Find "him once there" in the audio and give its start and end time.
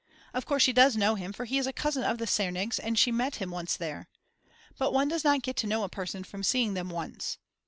3.35-4.07